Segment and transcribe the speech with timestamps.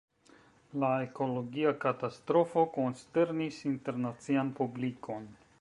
[0.83, 5.33] La ekologia katastrofo konsternis internacian publikon.